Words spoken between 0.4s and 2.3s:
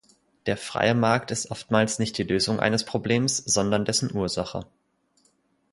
Der freie Markt ist oftmals nicht die